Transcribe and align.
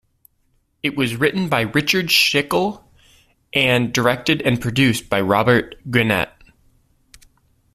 It 0.81 0.97
was 0.97 1.15
written 1.15 1.47
by 1.47 1.61
Richard 1.61 2.07
Schickel 2.07 2.83
and 3.53 3.93
directed 3.93 4.41
and 4.41 4.59
produced 4.59 5.11
by 5.11 5.21
Robert 5.21 5.75
Guenette. 5.91 6.33